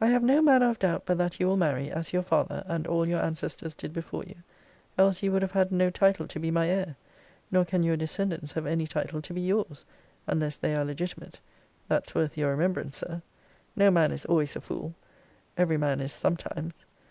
[0.00, 2.86] I have no manner of doubt but that you will marry, as your father, and
[2.86, 4.36] all your ancestors, did before you:
[4.96, 6.96] else you would have had no title to be my heir;
[7.50, 9.84] nor can your descendants have any title to be your's,
[10.26, 11.40] unless they are legitimate;
[11.88, 13.20] that's worth your remembrance, Sir!
[13.76, 14.94] No man is always a fool,
[15.58, 16.72] every man is sometimes.